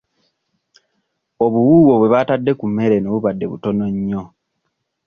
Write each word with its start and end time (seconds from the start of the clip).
Obuwuuwo 1.45 1.93
bwe 1.97 2.11
baatadde 2.13 2.51
ku 2.59 2.65
mmere 2.69 2.93
eno 2.97 3.07
bubadde 3.13 3.45
butono 3.51 3.85
nnyo. 3.93 4.23